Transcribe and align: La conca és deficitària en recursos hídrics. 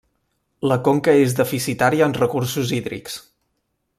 La 0.71 0.77
conca 0.87 1.13
és 1.25 1.35
deficitària 1.41 2.09
en 2.11 2.17
recursos 2.21 2.75
hídrics. 2.79 3.23